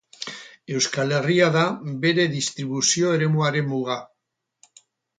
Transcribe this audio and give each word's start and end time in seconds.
Euskal 0.77 1.13
Herria 1.17 1.51
da 1.57 1.67
bere 2.07 2.27
distribuzio-eremuaren 2.39 3.73
muga. 3.77 4.03